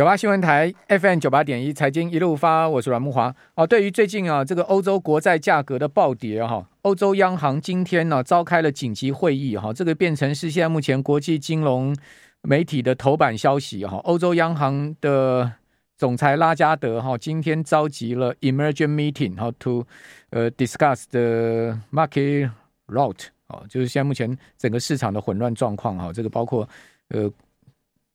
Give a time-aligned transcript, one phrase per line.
[0.00, 3.36] 九八新闻台 FM 九八点一财经一路发，我是阮木华。
[3.54, 11.94] 哦，对于最近啊这个欧洲国债价格的暴跌哈，欧洲央行今天呢召开了紧急会议哈，这个变成是现在目前国际金融
[12.40, 13.98] 媒体的头版消息哈。
[13.98, 15.52] 欧洲央行的
[15.98, 19.86] 总裁拉加德哈今天召集了 emergent meeting 哈，to
[20.30, 22.50] 呃 discuss the market
[22.86, 26.66] rout 啊，就是现在目前整个市场的混乱状况哈，这个包括
[27.08, 27.30] 呃。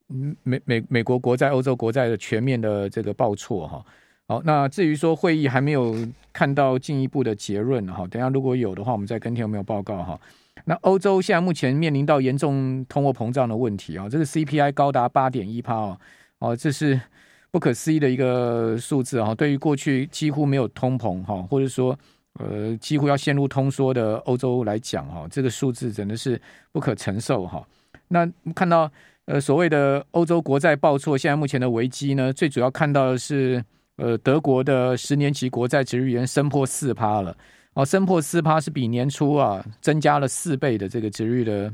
[0.09, 3.85] 嗯美美美国国债、欧洲国债的全面的这个报错哈，
[4.27, 5.95] 好，那至于说会议还没有
[6.31, 10.19] 看到进一步的结论哈，等下如果有的话，我们再跟听有没有报告哈。
[10.65, 15.99] 那欧洲现在目前面临到严重通货膨胀的问题啊，这个 CPI 高达八点一趴哦，
[16.37, 17.01] 哦，这是
[17.49, 19.33] 不可思议的一个数字哈。
[19.33, 21.97] 对于过去几乎没有通膨哈，或者说
[22.33, 26.39] 呃几乎要陷入通缩的欧洲来讲哈，这个数字真的是
[26.71, 27.67] 不可承受哈。
[28.07, 28.91] 那看到。
[29.25, 33.63] 呃，所谓的欧洲国债报错，现在目前的危机呢，最主要看到的是，
[33.95, 37.35] 呃，德国的十年期国债殖利率升破四趴了，
[37.73, 41.73] 哦，升破四趴是比年初啊增加了四倍的这个殖利率的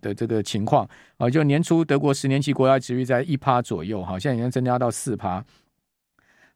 [0.00, 0.88] 的这个情况。
[1.16, 5.44] 啊，就年初德国十年期国债殖利率在一趴左右，哈，现在已经增加到四趴，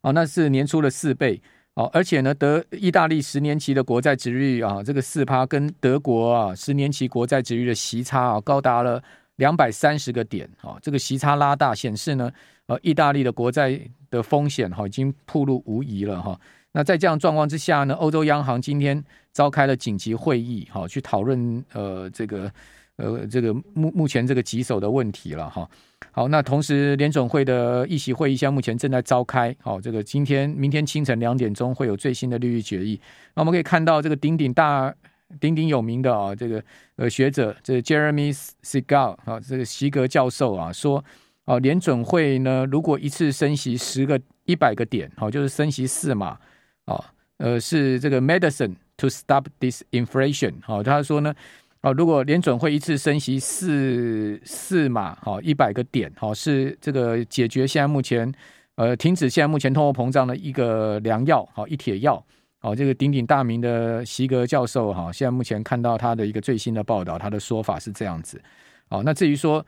[0.03, 1.41] 哦，那是年初的四倍，
[1.73, 9.03] 哦，而且呢，德意大利十年期的国债殖利率啊，这个四趴跟德国啊十年期国债殖利率的息差啊，高达了。
[9.37, 12.31] 两百三十个点，哈，这个息差拉大，显示呢，
[12.67, 13.79] 呃，意大利的国债
[14.11, 16.39] 的风险哈已经暴露无遗了哈。
[16.71, 22.51] 那在这样状况之下呢，欧洲央行今天召开了紧急会议，哈，去讨论呃这个
[22.97, 25.67] 呃这个目目前这个棘手的问题了哈。
[26.11, 33.01] 好，那同时联准会的议席会议现在目前正在召开，好，这个今天明天清晨两点钟会有最新的利率决议。
[33.33, 34.93] 那我们可以看到这个鼎鼎大。
[35.39, 36.63] 鼎鼎有名的啊，这个
[36.95, 41.03] 呃学者，这个 Jeremy Sigal 啊，这个席格教授啊说，
[41.45, 46.37] 哦，联准会呢，如果一次升息十个一百个点，好，就是升息四码，
[46.85, 51.33] 啊，呃，是这个 medicine to stop this inflation，好，他说呢，
[51.81, 58.31] 啊，如果联准会一次升息四四码，好，一百个点，好，是这个解决现在目前
[58.75, 62.23] 呃停止现在目前通货膨胀的一个良药，好，一帖药。
[62.63, 68.41] 哦，这个鼎鼎大名的席格教授哈，现在目前看到他的一个最新的报道，他的说法是这样子。
[68.87, 69.63] 哦，那至于说，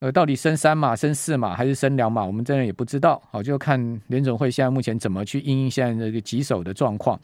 [0.00, 3.22] 呃，到底升三码、升四码还是升两码，我们真的也不知道。
[3.30, 7.18] 好，就看联总会现在目前怎么去应应现在这个棘手的状况。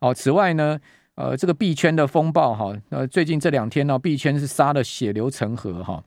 [0.00, 0.76] 哦，此外呢，
[1.14, 6.02] 呃，这个币圈的风暴哈，呃，最近这两天呢，币圈是杀的血流成河哈，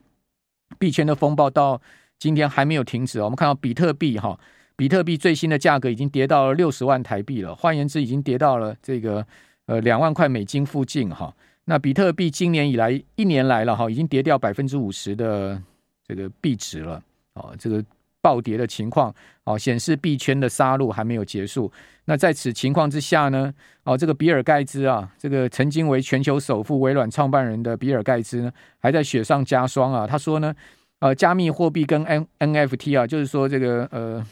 [0.78, 1.80] 币圈的风暴到
[2.18, 3.22] 今天还没有停止。
[3.22, 4.38] 我们看到比特币哈。
[4.78, 9.26] 比特币最新的价格已经跌到了六十万台币了，换言之，已经跌到了这个
[9.66, 11.34] 呃两万块美金附近哈。
[11.64, 15.60] 那比特币今年以来一年来了哈，已经跌掉百分之五十的
[16.06, 17.02] 这个币值了
[17.34, 17.84] 啊，这个
[18.20, 19.12] 暴跌的情况
[19.42, 21.70] 啊，显示币圈的杀戮还没有结束。
[22.04, 23.52] 那在此情况之下呢，
[23.82, 30.06] 哦，这个比尔盖茨啊，这个曾经为全球首富微软创办人的比尔盖茨呢，还在雪上加霜啊。
[30.06, 30.54] 他说呢，
[31.00, 34.24] 呃，加密货币跟 N NFT 啊，就是说这个呃。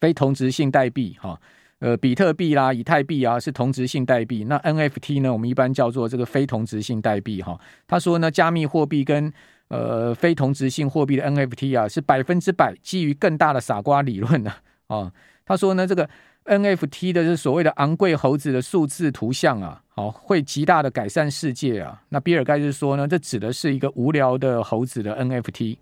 [0.00, 1.40] 非同质性代币哈，
[1.80, 7.58] 呃，比特币啦、以太币啊是同质性代币，那 NFT 呢，我们一般叫做这个非同质性代币哈。
[7.86, 9.32] 他说呢，加密货币跟
[9.68, 14.52] 呃非同质性货币的 NFT 啊，是百分之百基于更大的傻瓜理论呢
[14.86, 15.12] 啊。
[15.44, 16.08] 他说呢，这个
[16.44, 22.02] NFT 的是所谓的昂贵猴子的数字图像啊，好，会极大的改善世界啊。
[22.10, 25.76] 那比尔盖茨说呢，这指的是一个无聊的猴子的 NFT。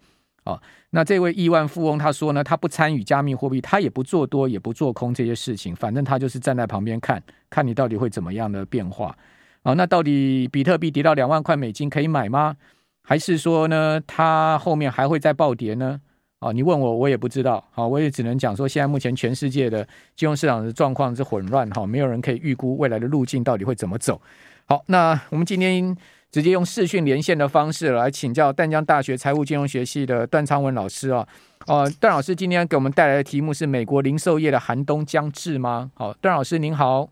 [0.47, 7.21] 啊，那这位亿万富翁他说呢，他不参与加密货币，他也不做多，也不做空这些事情，反正他就是站在旁边看，
[7.51, 9.17] 看你到底会怎么样的变化。
[9.65, 12.57] 啊，那到底比特币跌到两万块美金可以买吗？
[13.03, 16.01] 还是说呢，它后面还会再暴跌呢？
[16.39, 17.65] 啊，你问我，我也不知道。
[17.73, 19.84] 好，我也只能讲说，现在目前全世界的
[20.15, 24.23] 金融市场的状况是混乱，哈，没有人可以预估未来的路径到底会怎么走。
[24.67, 25.97] 好，那我们今天。
[26.36, 31.26] 直接用视讯连线的方式来请教淡江大学财务金融学系的段昌文老师啊，
[31.66, 35.91] 呃，段老师今天给我们带来的题目是美国零售业的寒冬将至吗？
[35.94, 37.09] 好，段老师您好，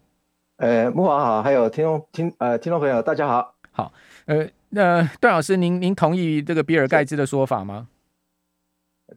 [0.58, 3.94] 呃，木华好，还有听众听呃听众朋友大家好，好，
[4.26, 7.88] 呃，那段老师您您同意这个比尔盖茨的说法吗？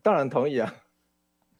[0.01, 0.73] 当然同意啊，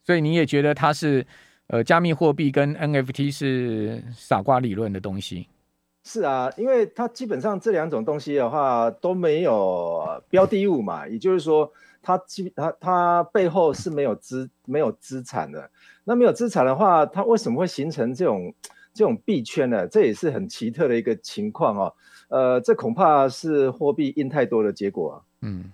[0.06, 1.26] 所以你也觉得他是
[1.66, 5.46] 呃加密货币跟 NFT 是傻瓜理论的东西？
[6.10, 11.70] 是啊，因为它基本上这两种东西的话都没有标的物嘛，也就是说
[12.00, 15.70] 它基它它背后是没有资没有资产的。
[16.04, 18.54] 那没有资产的话，它为什么会形成这种
[18.94, 19.86] 这种币圈呢？
[19.86, 21.94] 这也是很奇特的一个情况哦。
[22.28, 25.14] 呃，这恐怕是货币印太多的结果啊。
[25.42, 25.70] 嗯。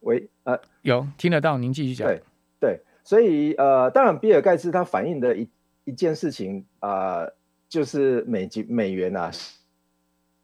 [0.00, 2.06] 喂，呃，有听得到，您继续讲。
[2.06, 2.20] 对
[2.60, 5.48] 对，所以呃，当然比尔盖茨他反映的一
[5.84, 7.26] 一件事情啊、
[7.68, 9.30] 就是美金美元啊。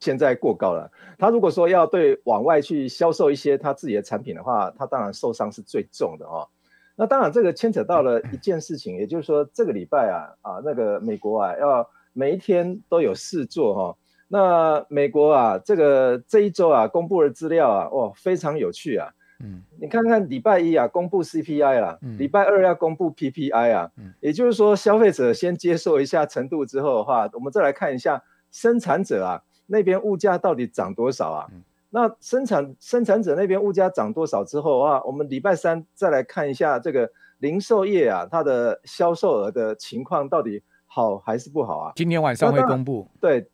[0.02, 6.48] 现在过高了，他如果说要对往外去销售一些他自己的产品的话，他当然受伤是最重的哦。
[6.96, 13.96] 那当然这个牵扯到了一件事情，也就是说这个礼拜啊啊那个美国啊要每一天都有事做哈、哦。
[14.28, 19.12] 那美国啊这个这一周啊公布的资料啊哇非常有趣啊。
[19.40, 29.42] 嗯，你看看礼拜一啊公布 CPI 啦，礼拜二要公布 PPI 啊，嗯也就是说消费者先接受一下程度之后的话，我们再来看一下生产者啊。
[29.72, 31.46] 那边物价到底涨多少啊？
[31.90, 37.08] 那生产生产者那边物价涨多少之后啊，我们礼拜三再来看一下这个
[37.38, 41.92] 零售业啊，它的销售额的情况到底好还是不好啊？
[41.94, 43.08] 今天晚上会公布。
[43.20, 43.48] 对，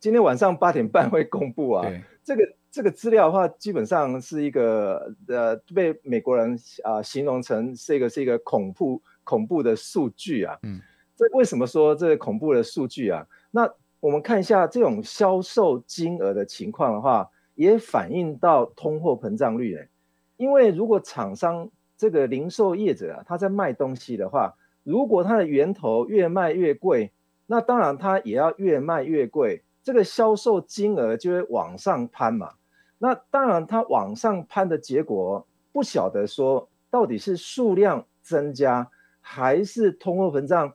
[0.00, 1.86] 今天晚上八点半会公布啊。
[2.24, 2.42] 这个
[2.72, 10.58] 这个资料的话，基本上是一个呃，被美国人啊、呃、形容成这个是一个恐怖恐怖的数据啊。
[10.62, 10.80] 嗯。
[11.14, 13.24] 这为什么说这个恐怖的数据啊？
[13.50, 13.70] 那
[14.00, 19.88] 我们看一下这种销售金额的情况的话，也反映到通货膨胀率诶。
[20.38, 27.12] 因为如果厂商这个零售业者啊，他在卖东西的话，如果他的源头越卖越贵，
[27.46, 32.54] 那当然他也要越卖越贵，这个销售金额就会往上攀嘛。
[33.04, 38.88] 那当然它往上攀的结果，不晓得说到底是数量增加，
[39.20, 40.72] 还是通货膨胀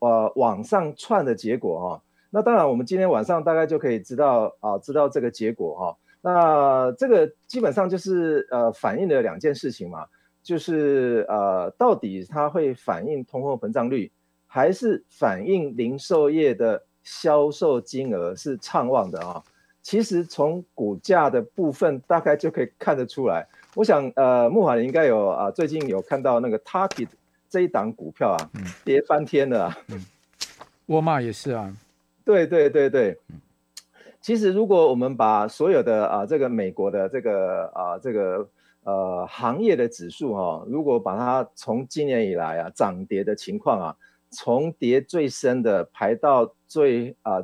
[0.00, 2.02] 呃往上窜的结果哈。
[2.28, 5.96] 那当然，我们今天晚上大概就可以知道啊，知道这个结果哈。
[6.20, 10.06] 那这个基本上就是呃反映了两件事情嘛，
[10.42, 14.12] 就是呃到底它会反映通货膨胀率，
[14.46, 19.42] 还是反映零售业的销售金额是畅旺的啊？
[19.82, 23.46] 其实从股价的部分大概就可以看得出来。
[23.74, 27.08] 我想呃木华你应该有啊，最近有看到那个 Target
[27.48, 28.50] 这一档股票啊，
[28.84, 29.78] 跌翻天了啊。
[29.88, 30.04] 嗯，
[30.86, 31.74] 沃尔玛也是啊。
[32.24, 33.18] 对对对对，
[34.20, 38.48] 其实如果我们把所有的啊这个美国的这个啊这个
[38.84, 43.96] 呃行业的指数哈、哦，如果把它从今年以来啊涨跌的情况啊，
[44.30, 47.42] 从跌最深的排到最啊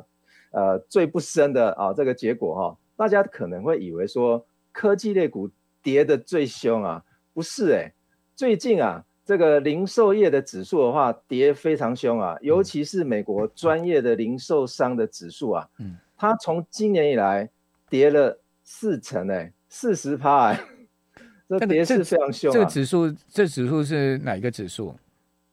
[0.51, 5.49] 呃最不深的啊这个结果哈、哦，大家可能会以为说科技类股
[5.81, 7.03] 跌的最凶啊，
[7.33, 7.93] 不是哎，
[8.35, 9.05] 最近啊。
[9.25, 17.47] 这个零售业的指数的话，跌非常凶啊，尤其是美国专业的零售商的指数啊，嗯，它从今年以来
[17.91, 20.59] 跌了四成诶，四十趴哎，
[21.47, 22.53] 这跌势非常凶啊。
[22.53, 24.95] 这个指数，这指数是哪一个指数？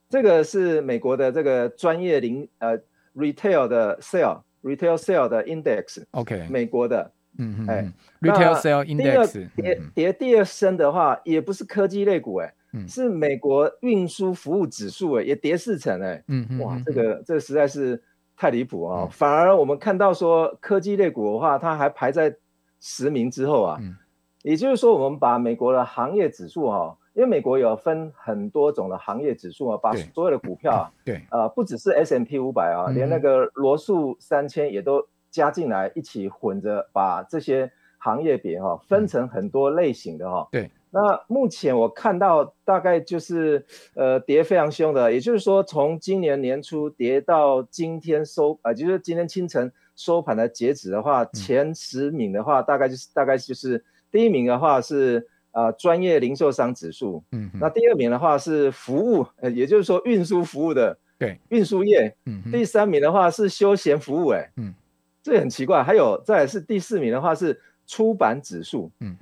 [0.08, 2.78] 这个是美国的这个专业零呃
[3.14, 12.52] retail 的 sale retail sale 的 index，OK，美国的，嗯嗯，哎，retail sale index 跌跌第二深的话，也不是科技类股哎。
[12.86, 16.22] 是美国运输服务指数哎，也跌四成哎。
[16.28, 18.02] 嗯嗯，哇，这个这实在是
[18.36, 19.08] 太离谱啊！
[19.10, 22.36] 反而我们看到说科技类股的话，它还排在
[22.78, 23.78] 十名之后啊。
[23.80, 23.96] 嗯，
[24.42, 40.46] 也就是说，我们把美国的行业指数哈，因为美国有分很多种的行业指数啊，把所有的股票啊，对，呃，不只是 S M P 五百啊，连那个罗素三千也都加进来，一起混着把这些行业别哈分成很多类型的哈。
[40.52, 40.70] 对。
[40.90, 64.74] 那目前我看到大概就是呃跌非常凶的，也就是说从今年年初跌到今天收呃，就是今天清晨收盘的截止的话，前十名的话大概就是大概就是第一名的话是呃专业零售商指数，嗯，那第二名的话是服务，呃，也就是说运输服务的，对，运输业，嗯，第三名的话是休闲服务，哎，嗯，
[65.22, 69.16] 这很奇怪，还有再来是第四名的话是出版指数，嗯。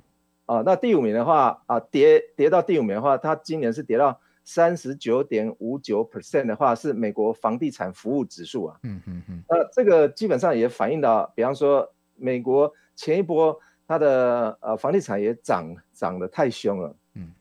[0.47, 8.77] 啊，那第五名的话啊，跌跌到第五名的话，它今年是跌到三十九点五九 percent 的话，是美国房地产服务指数啊。
[8.83, 9.43] 嗯嗯嗯。
[9.47, 16.95] 呃，这个基本上也反映到，比方说美国前一波它的呃房地产也涨涨得太凶了。
[17.13, 17.31] 嗯。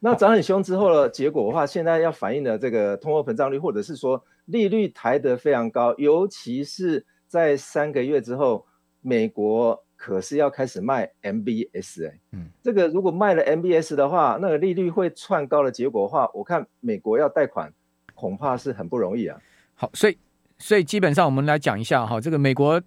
[0.00, 8.66] 那涨很凶之后的结果的话，现在要反映的这个通货膨胀率，或者是说利率抬得非常高，尤其是在三个月之后，
[9.00, 9.82] 美国。
[9.96, 17.72] 可是要开始卖 MBS 哎、欸，嗯，这个如果卖了 MBS 的话，那个利率会窜高的结果的话，我看美国要贷款
[18.14, 19.40] 恐怕是很不容易啊。
[19.74, 20.18] 好，所以
[20.58, 22.82] 所以基本上我们来讲一下哈，这个美国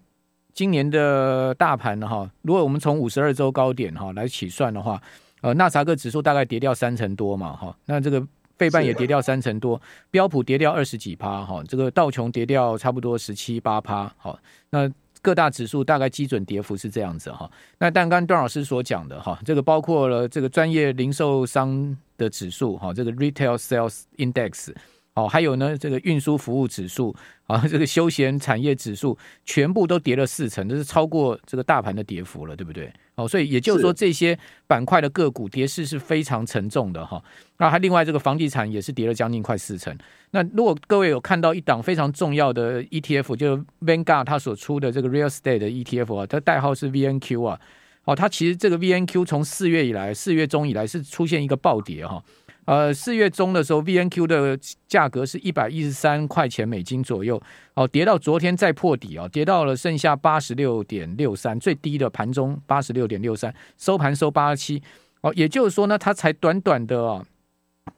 [0.58, 5.00] 今年的大盘哈，如果我们从五十二周高点哈来起算的话，
[5.40, 8.20] 呃，纳萨克指数大概跌掉三成多嘛哈，那这个
[8.56, 14.36] 费半也跌掉三成多，标普跌掉二十几趴哈，这个道琼跌掉差不多十七八趴，好，
[14.70, 14.90] 那。
[15.20, 17.50] 各大指数大概基准跌幅是这样子哈。
[17.76, 24.72] 那但刚刚段老师所讲的哈，这个包括了这个专业零售商的指数哈，这个 Retail Sales Index。
[25.18, 27.12] 哦，还有呢，这个运输服务指数
[27.48, 32.92] 啊，这个休闲产业指数，全部都跌了四成，这是超过这个大盘的跌幅了，对不对？
[33.16, 37.20] 哦，所以也就是说，这些板块的个股跌势是非常沉重的哈。
[37.56, 39.92] 那还另外这个房地产也是跌了将近快四成。
[40.30, 47.60] 那如果各位有看到一档非常重要的 ETF，就是 Vanguard 它所出的这个 Real Estate 的 ETF 啊，它代号是 VNQ 啊。
[48.04, 52.22] 哦，它其实这个 VNQ 从四月以来，四月中以来是出现一个暴跌哈。
[52.68, 57.40] 呃，四月中的时候，VNQ 的价格是一百一十三块钱美金左右，
[57.72, 64.82] 哦，跌到昨天再破底哦，跌到了剩下八十六点六三，最低的盘中八十六点六三，收盘收八十七，
[65.22, 67.24] 哦，也就是说呢，它才短短的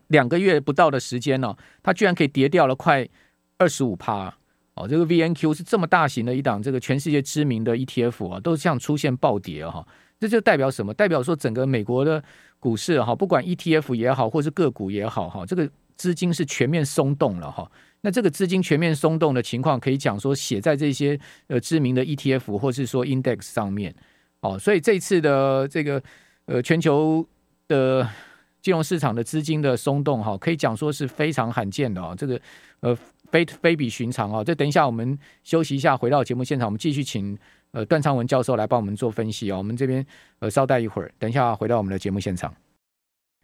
[0.07, 3.05] 两个月不到的时间呢，哦，它居然可以跌掉了快
[3.59, 4.33] 二十五趴，
[4.75, 9.87] 哦，这个 VNQ 是这么大型的一档这个全世界知名的 ETF 啊，都像出现暴跌哈，哦，
[10.21, 10.95] 这就代表什么？
[10.95, 12.23] 代表说整个美国的。
[12.61, 17.69] 股市哈，不管 ETF 也好，或是个股也好哈，这个资金是全面松动了哈。
[18.03, 23.95] 那这个资金全面松动的情况，可以讲说写在这些呃知名的 ETF 或是说 Index 上面
[24.41, 24.59] 哦。
[24.59, 26.03] 所以这次的这个
[26.45, 27.27] 呃全球
[27.67, 28.07] 的
[28.63, 32.15] 金融市场的资金的松动哈，可以讲说是非常罕见的啊。
[32.15, 32.41] 这个
[32.81, 32.97] 呃
[33.31, 34.45] 非非比寻常啊。
[34.45, 37.39] 这等一下我们休息一下，回到节目现场，我们继续请。
[37.73, 39.59] 呃，段昌文教授来帮我们做分析哦。
[39.59, 40.05] 我们这边
[40.41, 42.53] 呃，稍待一会儿，等一下回到我们的节目现场。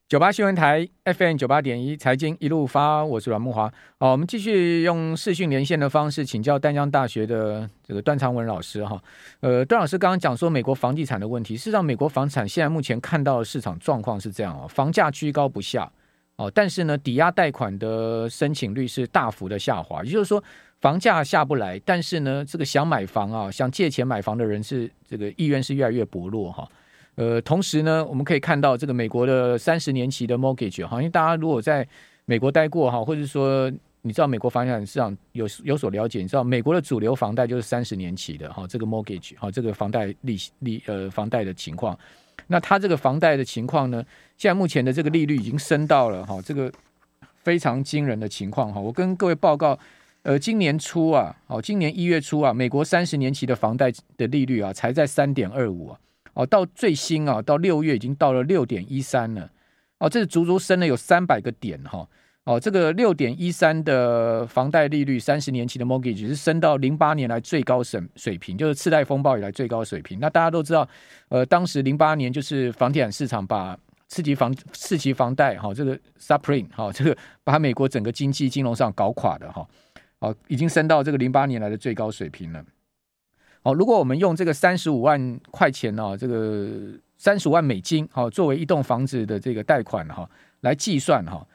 [0.09, 3.73] 九八新闻台 FM 九八点一财经一路发，我是阮慕华。
[3.99, 9.02] 好，我们继续用视讯连线的方式请教淡江大学的这个段昌文老师哈。
[9.40, 15.90] 呃，段老师刚刚讲说美国房地产的问题，事实上美国房产现在目前看到的市场状况是这样哦，房价居高不下
[16.37, 20.42] 哦，但是呢，抵押贷款的申请率是大幅的下滑，也就是说。
[20.87, 26.69] 房价下不来，但是呢，这个想买房啊，想借钱买房的人是这个意愿是越来越薄弱哈。
[27.16, 31.85] 呃，同时呢，我们可以看到这个美国的三十年期的 mortgage 哈，因为大家如果在
[32.25, 33.69] 美国待过哈，或者说
[34.02, 41.99] 你知道美国房地产市场有有所了解，你知道美国的主流房贷就是三十年期的哈，这个 mortgage 哈，这个房贷利息利呃房贷的情况，
[42.47, 44.00] 那它这个房贷的情况呢，
[44.38, 46.71] 现在目前的这个利率已经升到了哈，这个
[47.43, 49.76] 非常惊人的情况哈，我跟各位报告。
[50.26, 56.00] 呃，今年初啊，哦，今年一月初啊，美国三十年期的房贷的利率啊，才在三点二五啊，
[56.35, 59.49] 哦，到最新啊，到六月已经到了六点一三了，
[60.00, 62.04] 哦，这是足足升了有三百个点哈，
[62.42, 70.18] 哦，这个六点一三的房贷利率，三十年期的 mortgage 是升到零八年来最高水水平，就是次贷风暴以来最高水平。
[70.18, 70.88] 那大家都知道，
[71.28, 73.78] 呃，当时零八年就是房地产市场把
[74.09, 79.64] 次级房次级房贷哈，这个 subprime 哈，这个把美国整个经济金融上搞垮的哈。
[80.21, 82.65] 哦，已经升到这个零八年来的最高水平了。
[83.63, 86.69] 哦，如果我们用这个三十五万块钱呢、哦，这个
[87.17, 90.29] 三十五万美金，好、哦，作为一栋房子的这个贷款哈、
[90.61, 91.47] 来计算哈、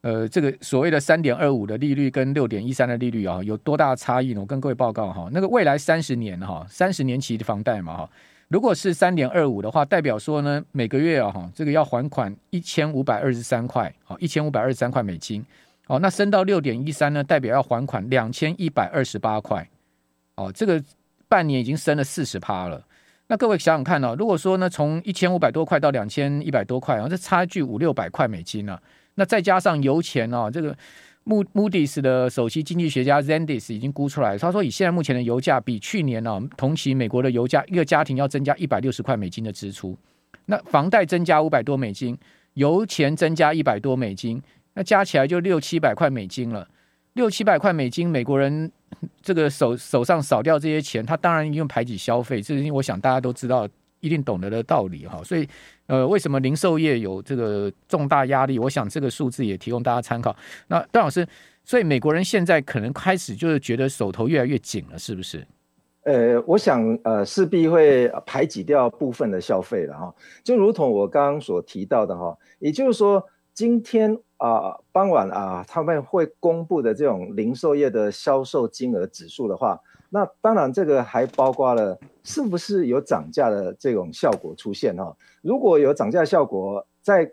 [0.00, 4.40] 呃，这个所谓的三点二五的利率跟六点一三的利率啊、有多大差异呢？
[4.40, 8.10] 我跟各位报告哈、那个未来三十年哈，三十年期的房贷嘛哈，
[8.48, 15.44] 如果是三点二五的话，代表说呢，每个月啊哈，这个要还款一千五百二十三块，好，一千五百二十三块美金。
[15.90, 19.68] 哦，那升到六点一三呢，代表要还款两千一百二十八块。
[20.36, 20.80] 哦，这个
[21.26, 22.80] 半年已经升了四十趴了。
[23.26, 28.82] 那各位想想看哦，如果说呢，从一千五百多块到两千一百多块，啊，这差距五六百块美金呢，啊。
[29.16, 30.76] 那再加上油钱哦，这个
[31.24, 39.98] Moody's 的首席经济学家 Zandis 已经估出来，他说以现在目前的油价，比去年呢，同期美国的油价，一个家庭要增加一百六十块美金的支出。
[40.46, 42.16] 那房贷增加五百多美金，
[42.54, 44.40] 油钱增加一百多美金。
[44.80, 46.66] 那加起来就六七百块美金了，
[47.12, 48.72] 六七百块美金，美国人
[49.20, 53.68] 这个手手上少掉这些钱，他当然用排挤消费，这是我想大家都知道，
[54.00, 55.22] 一定懂得的道理哈。
[55.22, 55.46] 所以，
[55.84, 58.58] 呃，为什么零售业有这个重大压力？
[58.58, 60.34] 我想这个数字也提供大家参考。
[60.68, 61.28] 那段老师，
[61.62, 65.46] 所以美国人现在可能开始就是觉得手头越来越紧了，是不是？
[66.04, 73.22] 呃，我想呃势必会排挤掉部分的消费了哈，就如同我刚刚所提到的哈，也就是说
[73.52, 74.16] 今天。
[74.40, 79.78] 啊，傍晚啊，他们会公布的这种零售业的销售金额指数的话，
[80.08, 85.14] 那当然这个还包括了是不是有涨价的这种效果出现哈？
[85.42, 87.30] 如果有涨价效果，在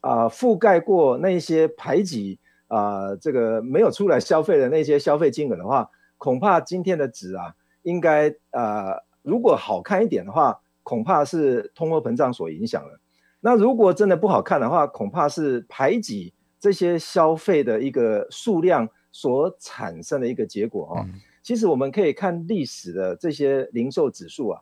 [0.00, 12.98] 啊覆盖过那些排挤啊这个没有出来消费的那些消费金额的话，恐怕今天的值啊，应该啊如果好看一点的话，恐怕是通货膨胀所影响了。
[13.38, 16.34] 那如果真的不好看的话，恐怕是排挤。
[16.58, 21.06] 这些消费的一个数量所产生的一个结果啊，
[21.42, 24.60] 其实我们可以看历史的这些零售指数啊，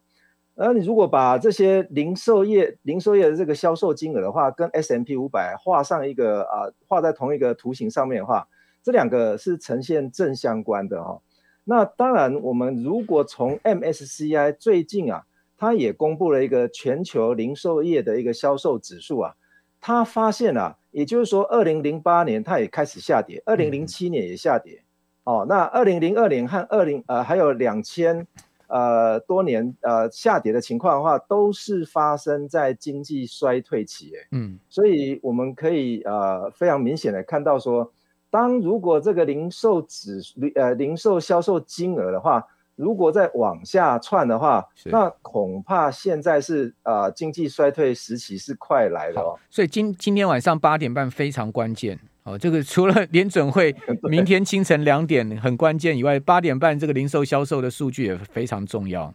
[0.54, 8.48] 而你如果把这些零售业零售业的这个销售金额的话，跟 S M P 五百画上一个啊，画在同一个图形上面的话，
[8.82, 11.22] 这两个是呈现正相关的哈、哦。
[11.64, 15.26] 那当然，我们如果从 MSCI 最近啊，
[15.56, 19.34] 它也公布了一个全球零售业的一个销售指数啊，
[19.80, 24.82] 它发现啊，也就是说，二零零八年它也开始下跌，二零零七年也下跌。
[25.24, 28.24] 哦，那二零零二年和二零呃还有两千
[28.68, 37.92] 呃多年呃下跌的情况的话，都是发生在经济衰退期，诶，嗯，所以我们可以呃非常明显的看到说，
[38.30, 40.20] 当如果这个零售指
[40.54, 49.38] 呃零售销售金额的话，如果再往下窜的话，那恐怕现在是呃经济衰退时期是快来了哦。
[49.50, 51.98] 所以今今天晚上八点半非常关键。
[52.24, 53.74] 哦，这个除了联准会
[54.10, 59.14] 明天清晨两点很关键以外，八点半这个零售销售的数据也非常重要。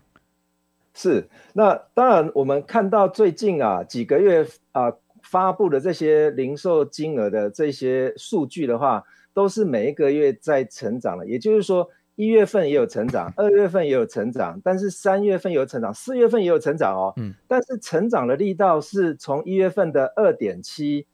[0.93, 4.91] 是，那当然我们看到最近啊几个月啊
[5.23, 9.03] 发布的这些零售金额的这些数据的话，
[9.33, 11.27] 都是每一个月在成长的。
[11.27, 11.89] 也就是说，
[12.21, 17.11] 一月份也有成长，二月份也有成长，但是三月份有成长，四月份也有成长哦。
[17.17, 21.07] 嗯，但是成长的力道是从一月份的二点七。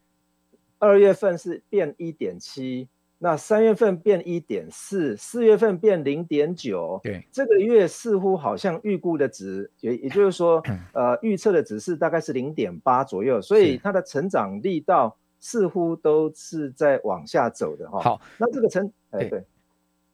[0.80, 7.00] 二月份是变一点七，那三月份变一点四，四月份变零点九。
[7.02, 10.62] 对，这个月似乎好像预估的值，也也就是说，
[10.94, 18.00] 呃，预测的值是大概是零点八左右，所以它的成长力道似乎都是在往下走的哈。
[18.00, 19.44] 好，那这个成，哎，对。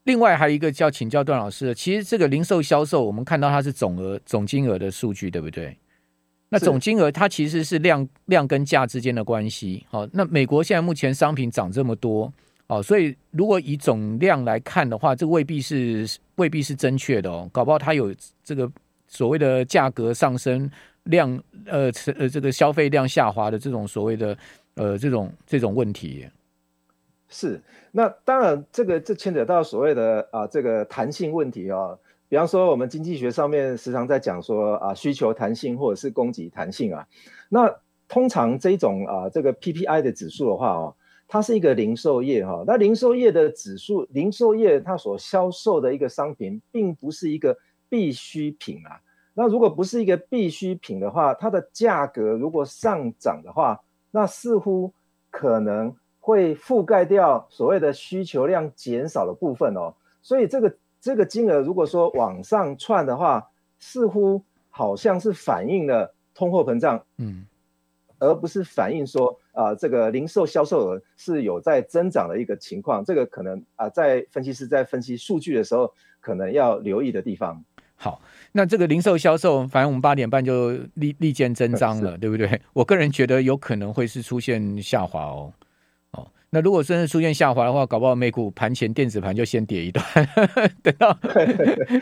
[0.03, 5.77] 另外还有一个叫请教段老师的，其实这个零售销售，我们看到它是总额总金额的数据，对不对？
[6.49, 12.31] 那总金额它其实是量量跟价之间的关系，好，那美国现在目前商品涨这么多，
[12.67, 18.69] 哦，所以如果以总量来看的话，这未必是未必是正确的哦，搞不好它有这个
[19.07, 20.69] 所谓的价格上升
[21.05, 24.37] 量，呃呃这个消费量下滑的这种所谓的
[24.75, 26.27] 呃这种这种问题。
[27.33, 27.59] 是，
[27.91, 31.97] 那当然这个这牵扯到所谓的啊这个弹性问题哦。
[32.29, 37.07] 比方说，我们经济学上面时常在讲说啊，需求弹性或者是供给弹性啊。
[37.49, 37.75] 那
[38.07, 40.95] 通常这种啊，这个 PPI 的指数的话哦，
[41.27, 42.63] 它是一个零售业哈。
[42.67, 47.57] 那零售业的指数，零售业它所销售的一个商品，并不是一个
[47.89, 49.01] 必需品啊。
[49.33, 53.79] 那如果不是一个必需品的话，它的价格如果上涨的话，
[54.11, 54.93] 那似乎
[55.31, 59.93] 可能会覆盖掉所谓的需求量减少的部分哦。
[60.21, 60.73] 所以这个。
[61.03, 63.45] 这个金额如果说往上窜的话，
[63.77, 67.45] 似乎好像是反映了通货膨胀，嗯，
[68.19, 73.03] 而不是反映说啊、呃，这个零售销售额是有在增长的一个情况。
[73.03, 77.61] 这个可能啊、呃，在分析师在分析数据的时候，可能要留意的地方。
[77.95, 78.21] 好，
[78.53, 82.61] 那这个零售销售，反正我们八点半就立立见真章了，对不对？
[82.71, 85.51] 我个人觉得有可能会是出现下滑哦。
[86.53, 90.05] 那如果真的出现下滑的话，搞不好美股盘前电子盘就先跌一段，
[90.83, 91.17] 等到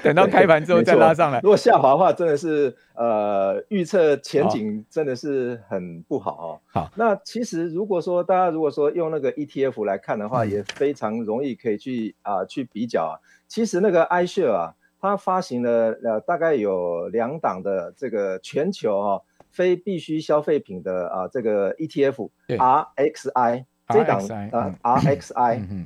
[0.04, 1.40] 等到开盘之后再拉上来。
[1.42, 6.60] 如果下滑的话，真的是呃预测前景真的是很不好哦。
[6.74, 13.16] 好，那其实如果说大家如果说用那个 ETF 来看的话，也非常容易可以去啊、呃、去比较啊。
[13.48, 23.64] 其实那个 iShare 啊，它发行了呃大概有两档的这个全球哈、哦、非必需消费品的啊这个 ETF，RXI。
[23.92, 24.20] 这档
[24.52, 25.86] 啊 RXI，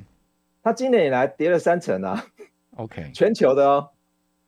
[0.62, 2.24] 它今年以来跌了三成啊。
[2.76, 3.88] OK， 全球的哦，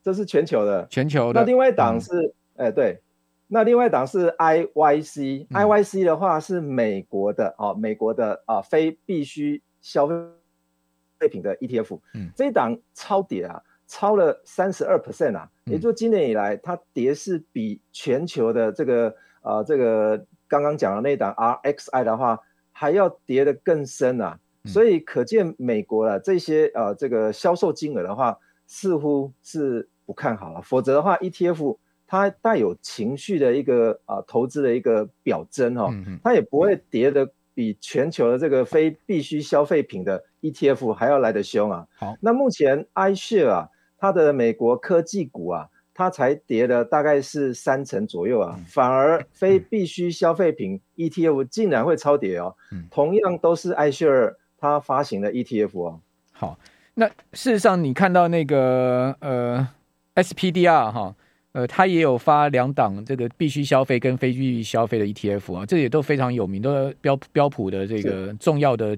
[0.02, 1.40] 这是全球的，全球的。
[1.40, 3.00] 那另外一档是，哎对，
[3.46, 12.00] 那另外一档是 IYC，IYC 的话是美国的哦，美国的啊非必需消费品的 ETF。
[12.14, 22.40] 嗯，这一档超跌啊，超了三十二 percent 啊，也就今年以来它跌是比全球的这个呃这个刚刚讲的那一档 RXI 的话。
[22.78, 28.38] 还要跌得更深啊，所以可见美国啊这些呃这个销售金额的话，
[28.68, 30.62] 似乎是不看好了。
[30.62, 41.84] 否则的话，ETF 它带有情绪的一个啊投资的一个表征哈，它也不会跌得比全球的这个非必需消费品的 ETF 还要来得凶啊。
[41.98, 45.68] 好，那目前 iShare 啊，它的美国科技股啊。
[45.98, 52.54] 它才跌了大概是三成左右啊，反而非必需消费品 ETF 竟然会超跌哦。
[52.88, 56.00] 同样都是 iShare 它发行的 ETF 哦。
[56.30, 56.56] 好，
[56.94, 59.68] 那事实上你看到那个呃
[60.14, 61.16] SPDR 哈，
[61.50, 68.96] 呃它也有发两档这个必需消费跟非必需消费的 ETF 啊，这也都非常有名，都是标标普的这个重要的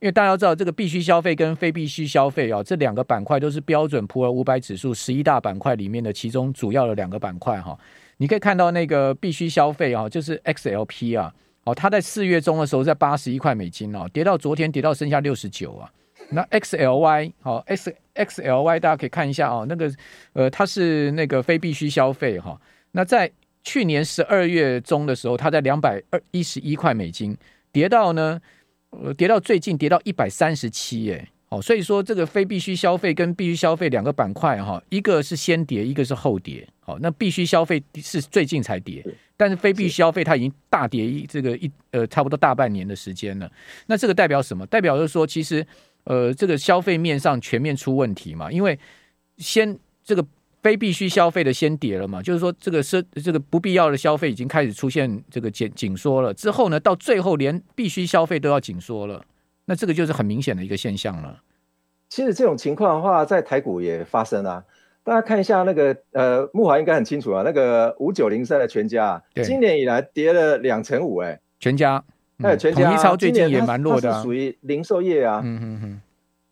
[0.00, 7.76] 因为大家要知道，这个必须消费跟非必须消费啊，这两个板块都是标准普尔五百指数十一大板块里面的其中主要的两个板块哈。
[8.18, 11.34] 你可以看到那个必须消费啊，就是 XLP 啊，
[11.64, 15.90] 哦，它在四月中的时候在八十一块美金哦，跌到昨天跌到剩下六十九啊。
[16.30, 19.92] 那 XLY 好，X XLY 大家可以看一下啊，那个
[20.32, 22.60] 呃，它是那个非必须消费哈。
[22.92, 23.28] 那在
[23.64, 27.36] 去年十二月中的时候，它在两百二一十一块美金，
[27.72, 28.40] 跌到呢。
[28.90, 39.04] 呃，跌到最近跌到一百三十七，哎，好，所以说这个非必须消费跟必须消费两个板块哈，一个是先跌，一个是后跌，好，那必须消费是最近才跌，
[39.36, 43.50] 但是非必须消费它已经大跌一这个一呃差不多大半年的时间了，
[43.86, 44.66] 那这个代表什么？
[44.66, 45.66] 代表就是说，其实
[46.04, 48.78] 呃这个消费面上全面出问题嘛，因为
[49.36, 50.24] 先这个。
[50.62, 59.22] 非必须消费的先跌了嘛，就是说这个是这个不必要的消费已经开始出现这个紧紧缩了，之后呢，到最后连必须消费都要紧缩了，
[59.66, 61.40] 那这个就是很明显的一个现象了。
[62.08, 64.64] 其实这种情况的话，在台股也发生啊。
[65.04, 72.02] 大家看一下那个呃，木华应该很清楚啊，那个五九零三的全家，今年以来跌了两成五，哎，全家，
[72.42, 76.00] 哎、嗯，全家，统一超最近也蛮弱的、啊，属于零售业啊，嗯嗯嗯，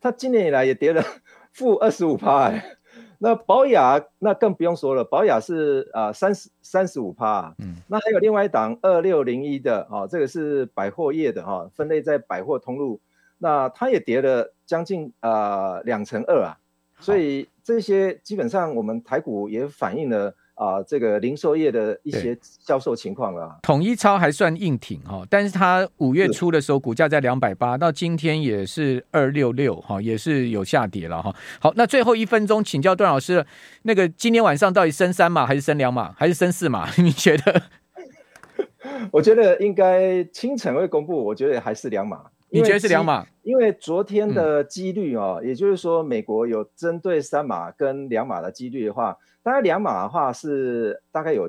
[0.00, 1.04] 它今年以来也跌了
[1.52, 2.75] 负二十五趴，哎。
[3.18, 13.00] 那保雅那更不用说了，保雅是啊三十三十五趴，嗯，那还有另外一档二六零一的啊、哦，这个是百货业的哈、哦，分类在百货通路，
[13.38, 16.58] 那它也跌了将近啊两成二啊，
[16.98, 20.34] 所以这些基本上我们台股也反映了。
[20.56, 31.34] 啊，这个零售业的一些销售情况啊，统一超还算硬挺哈，但是它五月初的时候股价在两百八，到今天也是二六六哈，也是有下跌了哈。
[31.60, 33.44] 好，那最后一分钟请教段老师，
[33.82, 36.88] 那个今天晚上到底升三码还是升两码 还是升四码？
[36.96, 37.62] 你觉得？
[39.12, 42.22] 我觉得应该清晨会公布，我觉得还是两码。
[42.48, 43.26] 你觉得是两码？
[43.42, 49.18] 因为昨天的几率哦，嗯、也就是说美国有针对三码跟两码的几率的话。
[49.46, 51.48] 大概两码的话是大概有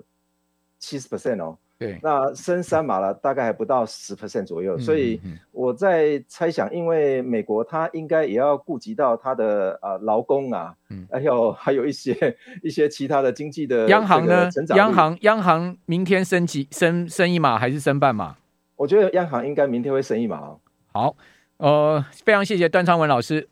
[0.78, 5.20] 七十 percent 哦，对，那升三码了大概还不到十 percent 左右，嗯、所以
[5.52, 12.14] 我在猜想，因为美国它应该也要顾及到它的呃劳工啊，嗯，还有还有一些
[12.62, 18.36] 一些其他的经济的央行呢，央行央行明天升级升升一码还是升半码？
[18.76, 20.60] 我觉得央行应该明天会升一码哦。
[20.94, 21.16] 好，
[21.58, 23.44] 呃，非常谢谢段昌文老师。